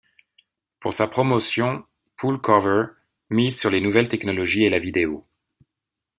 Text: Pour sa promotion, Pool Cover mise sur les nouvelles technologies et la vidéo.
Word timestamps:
Pour 0.79 0.93
sa 0.93 1.07
promotion, 1.07 1.77
Pool 2.17 2.39
Cover 2.41 2.85
mise 3.29 3.59
sur 3.59 3.69
les 3.69 3.81
nouvelles 3.81 4.07
technologies 4.09 4.63
et 4.63 4.69
la 4.71 4.79
vidéo. 4.79 5.27